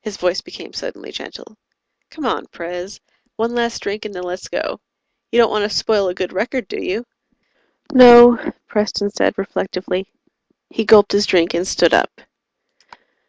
His 0.00 0.16
voice 0.16 0.40
became 0.40 0.72
suddenly 0.72 1.12
gentle. 1.12 1.56
"Come 2.10 2.24
on, 2.26 2.46
Pres. 2.46 2.98
One 3.36 3.54
last 3.54 3.78
drink, 3.78 4.04
and 4.04 4.12
then 4.12 4.24
let's 4.24 4.48
go. 4.48 4.80
You 5.30 5.38
don't 5.38 5.52
want 5.52 5.62
to 5.62 5.70
spoil 5.70 6.08
a 6.08 6.14
good 6.14 6.32
record, 6.32 6.66
do 6.66 6.82
you?" 6.82 7.04
"No," 7.92 8.52
Preston 8.66 9.10
said 9.12 9.38
reflectively. 9.38 10.08
He 10.70 10.84
gulped 10.84 11.12
his 11.12 11.26
drink 11.26 11.54
and 11.54 11.64
stood 11.64 11.94
up. 11.94 12.20